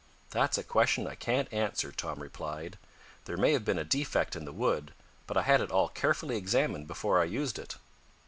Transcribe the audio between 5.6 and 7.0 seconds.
it all carefully examined